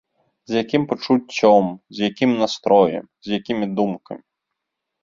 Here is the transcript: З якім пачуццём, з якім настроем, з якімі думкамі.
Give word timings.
З 0.51 0.63
якім 0.63 0.87
пачуццём, 0.93 1.65
з 1.99 2.09
якім 2.11 2.35
настроем, 2.41 3.05
з 3.29 3.43
якімі 3.43 3.65
думкамі. 3.79 4.23